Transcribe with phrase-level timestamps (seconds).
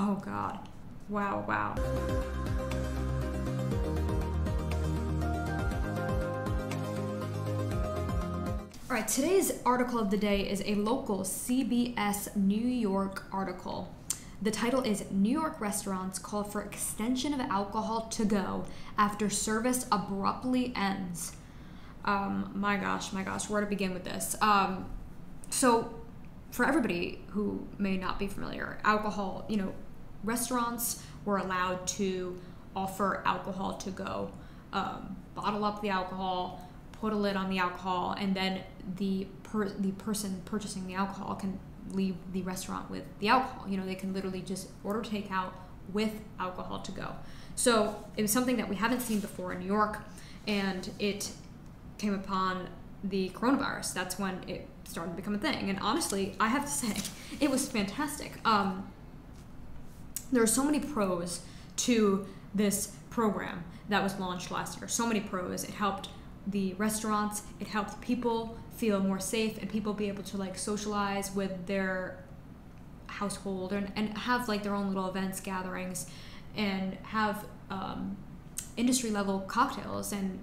[0.00, 0.60] Oh God.
[1.08, 1.74] Wow, wow.
[8.88, 13.92] All right, today's article of the day is a local CBS New York article.
[14.40, 19.84] The title is New York restaurants call for extension of alcohol to go after service
[19.90, 21.32] abruptly ends.
[22.04, 24.36] Um, my gosh, my gosh, where to begin with this?
[24.40, 24.88] Um,
[25.50, 25.92] so,
[26.52, 29.72] for everybody who may not be familiar, alcohol, you know,
[30.24, 32.38] restaurants were allowed to
[32.74, 34.30] offer alcohol to go,
[34.72, 38.62] um, bottle up the alcohol, put a lid on the alcohol, and then
[38.96, 41.58] the per- the person purchasing the alcohol can
[41.92, 43.68] leave the restaurant with the alcohol.
[43.68, 45.52] You know, they can literally just order takeout
[45.92, 47.14] with alcohol to go.
[47.54, 50.00] So it was something that we haven't seen before in New York,
[50.46, 51.30] and it
[51.98, 52.68] came upon
[53.02, 53.94] the coronavirus.
[53.94, 55.68] That's when it started to become a thing.
[55.70, 56.94] And honestly, I have to say,
[57.40, 58.38] it was fantastic.
[58.44, 58.88] Um,
[60.32, 61.40] there are so many pros
[61.76, 64.88] to this program that was launched last year.
[64.88, 65.64] So many pros.
[65.64, 66.08] It helped
[66.46, 67.42] the restaurants.
[67.60, 72.24] It helped people feel more safe and people be able to like socialize with their
[73.06, 76.06] household and, and have like their own little events, gatherings,
[76.56, 78.16] and have um,
[78.76, 80.38] industry level cocktails and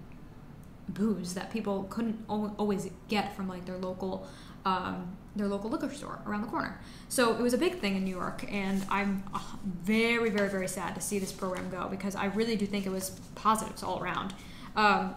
[0.90, 4.28] booze that people couldn't always get from like their local
[4.66, 6.80] um, their local liquor store around the corner.
[7.08, 10.68] So it was a big thing in New York, and I'm uh, very, very, very
[10.68, 14.02] sad to see this program go because I really do think it was positives all
[14.02, 14.34] around.
[14.76, 15.16] Um,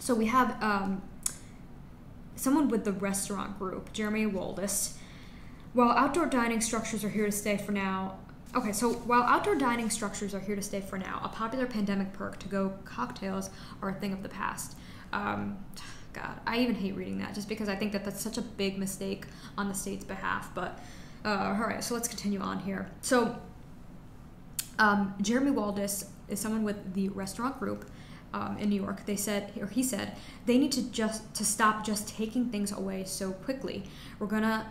[0.00, 1.02] so we have um,
[2.36, 4.96] someone with the restaurant group, Jeremy Waldis.
[5.72, 8.18] While outdoor dining structures are here to stay for now,
[8.54, 12.12] okay, so while outdoor dining structures are here to stay for now, a popular pandemic
[12.12, 13.50] perk to go cocktails
[13.82, 14.76] are a thing of the past.
[15.12, 15.58] Um,
[16.12, 18.78] God, I even hate reading that just because I think that that's such a big
[18.78, 19.26] mistake
[19.58, 20.54] on the state's behalf.
[20.54, 20.78] But
[21.24, 22.88] uh, all right, so let's continue on here.
[23.00, 23.36] So
[24.78, 27.90] um, Jeremy Waldis is someone with the restaurant group
[28.32, 31.84] um, in New York, they said, or he said, they need to just to stop
[31.84, 33.84] just taking things away so quickly.
[34.18, 34.66] We're gonna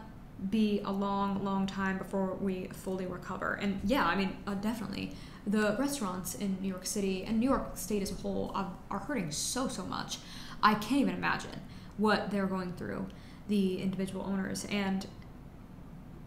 [0.49, 3.53] be a long, long time before we fully recover.
[3.61, 5.13] And yeah, I mean, uh, definitely,
[5.45, 8.99] the restaurants in New York City and New York State as a whole are, are
[8.99, 10.17] hurting so, so much.
[10.61, 11.61] I can't even imagine
[11.97, 13.07] what they're going through,
[13.47, 15.05] the individual owners, and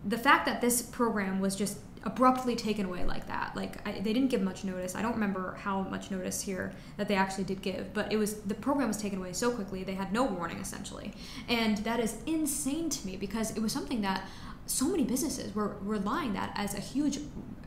[0.05, 3.55] the fact that this program was just abruptly taken away like that.
[3.57, 4.95] Like I, they didn't give much notice.
[4.95, 8.41] I don't remember how much notice here that they actually did give, but it was
[8.43, 9.83] the program was taken away so quickly.
[9.83, 11.13] They had no warning essentially,
[11.49, 14.27] and that is insane to me because it was something that
[14.67, 17.19] so many businesses were relying that as a huge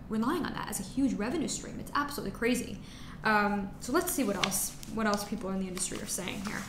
[0.07, 1.77] relying on that as a huge revenue stream.
[1.79, 2.79] It's absolutely crazy.
[3.25, 6.61] Um, so let's see what else what else people in the industry are saying here.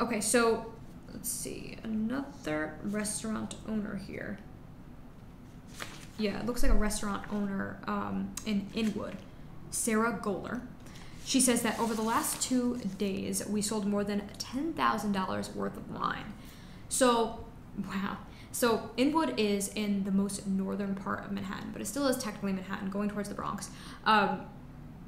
[0.00, 0.72] Okay, so
[1.12, 4.38] let's see another restaurant owner here
[6.20, 9.16] yeah, it looks like a restaurant owner um, in Inwood,
[9.70, 10.60] Sarah Goller.
[11.24, 15.90] She says that over the last two days, we sold more than $10,000 worth of
[15.90, 16.32] wine.
[16.88, 17.44] So,
[17.78, 18.18] wow.
[18.52, 22.52] So, Inwood is in the most northern part of Manhattan, but it still is technically
[22.52, 23.70] Manhattan, going towards the Bronx.
[24.04, 24.40] Um,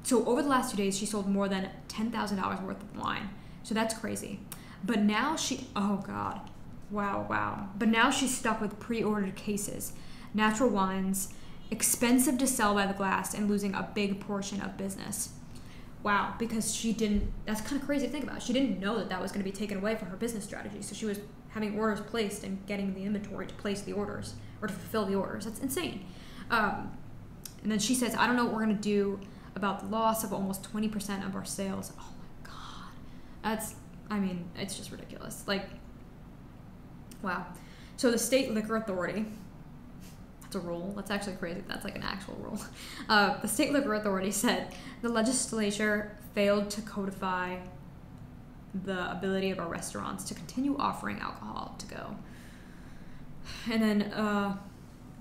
[0.03, 3.29] so, over the last two days, she sold more than $10,000 worth of wine.
[3.63, 4.39] So, that's crazy.
[4.83, 6.41] But now she, oh God,
[6.89, 7.69] wow, wow.
[7.77, 9.93] But now she's stuck with pre ordered cases
[10.33, 11.33] natural wines,
[11.71, 15.33] expensive to sell by the glass, and losing a big portion of business.
[16.03, 18.41] Wow, because she didn't, that's kind of crazy to think about.
[18.43, 20.81] She didn't know that that was going to be taken away from her business strategy.
[20.81, 24.67] So she was having orders placed and getting the inventory to place the orders or
[24.67, 25.45] to fulfill the orders.
[25.45, 26.05] That's insane.
[26.51, 26.91] Um,
[27.61, 29.19] and then she says, I don't know what we're going to do
[29.55, 31.93] about the loss of almost 20% of our sales.
[31.97, 32.91] Oh my God.
[33.43, 33.75] That's,
[34.09, 35.43] I mean, it's just ridiculous.
[35.47, 35.69] Like,
[37.21, 37.45] wow.
[37.95, 39.25] So the state liquor authority,
[40.55, 40.93] a rule.
[40.95, 41.63] That's actually crazy.
[41.67, 42.59] That's like an actual rule.
[43.09, 47.57] Uh, the state liquor authority said the legislature failed to codify
[48.85, 52.15] the ability of our restaurants to continue offering alcohol to go.
[53.69, 54.57] And then uh,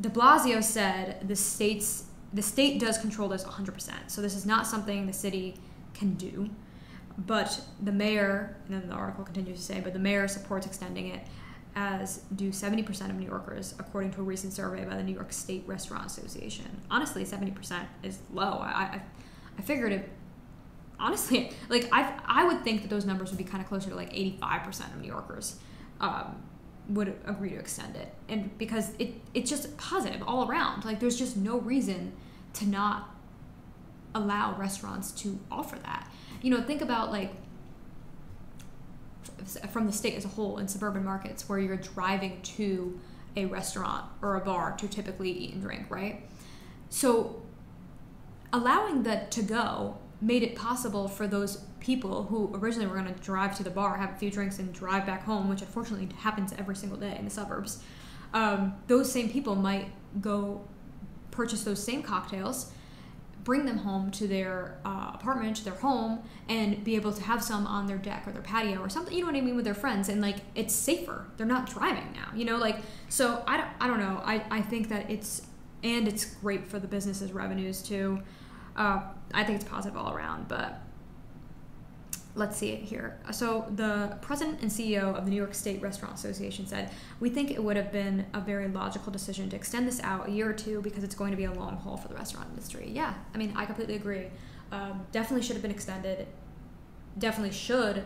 [0.00, 3.92] De Blasio said the state's the state does control this 100%.
[4.06, 5.56] So this is not something the city
[5.92, 6.48] can do.
[7.18, 11.08] But the mayor, and then the article continues to say, but the mayor supports extending
[11.08, 11.26] it
[11.74, 15.32] as do 70% of New Yorkers, according to a recent survey by the New York
[15.32, 16.82] State Restaurant Association.
[16.90, 18.58] Honestly, 70% is low.
[18.58, 19.02] I, I,
[19.58, 20.10] I figured it,
[21.00, 23.96] honestly, like I, I would think that those numbers would be kind of closer to
[23.96, 25.56] like 85% of New Yorkers
[26.00, 26.42] um,
[26.88, 28.12] would agree to extend it.
[28.28, 30.84] And because it, it's just positive all around.
[30.84, 32.12] Like there's just no reason
[32.54, 33.08] to not
[34.14, 36.10] allow restaurants to offer that.
[36.42, 37.32] You know, think about like
[39.70, 42.98] from the state as a whole in suburban markets where you're driving to
[43.36, 46.26] a restaurant or a bar to typically eat and drink, right?
[46.90, 47.42] So
[48.52, 53.20] allowing the to go made it possible for those people who originally were going to
[53.20, 56.52] drive to the bar, have a few drinks, and drive back home, which unfortunately happens
[56.56, 57.82] every single day in the suburbs.
[58.32, 59.88] Um, those same people might
[60.20, 60.62] go
[61.32, 62.70] purchase those same cocktails,
[63.44, 67.42] bring them home to their uh, apartment, to their home, and be able to have
[67.42, 69.14] some on their deck or their patio or something.
[69.14, 71.26] You know what I mean with their friends, and like it's safer.
[71.36, 72.28] They're not driving now.
[72.34, 73.42] You know, like so.
[73.46, 73.68] I don't.
[73.80, 74.20] I don't know.
[74.24, 75.42] I I think that it's
[75.82, 78.20] and it's great for the business's revenues too.
[78.76, 79.02] Uh,
[79.34, 80.80] I think it's positive all around, but
[82.34, 83.18] let's see it here.
[83.30, 86.90] So the president and CEO of the New York State Restaurant Association said,
[87.20, 90.30] "We think it would have been a very logical decision to extend this out a
[90.30, 92.90] year or two because it's going to be a long haul for the restaurant industry."
[92.90, 94.26] Yeah, I mean, I completely agree.
[94.70, 96.26] Um, definitely should have been extended.
[97.18, 98.04] Definitely should.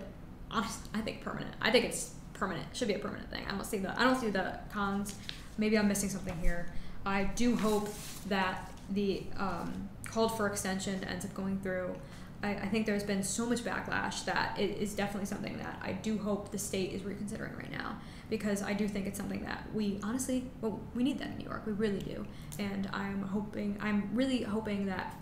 [0.51, 1.55] I think permanent.
[1.61, 2.75] I think it's permanent.
[2.75, 3.45] Should be a permanent thing.
[3.49, 3.99] I don't see the.
[3.99, 5.15] I don't see the cons.
[5.59, 6.73] Maybe I'm missing something here.
[7.05, 7.89] I do hope
[8.29, 11.95] that the um, called for extension ends up going through.
[12.43, 15.93] I, I, think there's been so much backlash that it is definitely something that I
[15.93, 17.99] do hope the state is reconsidering right now
[18.29, 21.45] because I do think it's something that we honestly, well, we need that in New
[21.45, 21.65] York.
[21.67, 22.27] We really do.
[22.59, 25.17] And I'm hoping, I'm really hoping that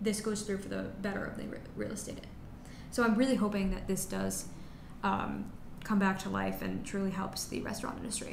[0.00, 1.44] this goes through for the better of the
[1.76, 2.24] real estate.
[2.90, 4.46] So I'm really hoping that this does
[5.02, 5.50] um,
[5.84, 8.28] come back to life and truly helps the restaurant industry.